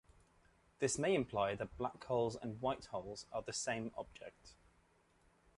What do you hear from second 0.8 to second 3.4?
may imply that black holes and white holes